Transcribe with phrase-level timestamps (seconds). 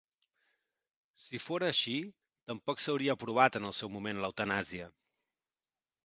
[1.25, 1.93] Si fora així,
[2.51, 4.89] tampoc s'hauria aprovat en el seu moment l'eutanàsia.